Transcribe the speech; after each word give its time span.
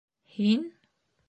—Һин?.. 0.37 0.65